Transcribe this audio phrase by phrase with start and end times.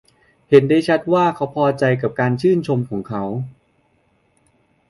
[0.49, 3.23] เห็นได้ชัดว่าเขาพอใจกับการชื่นชมของเขา